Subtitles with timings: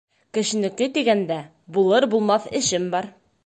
[0.37, 1.39] Кешенеке тигәндә,
[1.77, 3.15] булыр-булмаҫ эшем бар.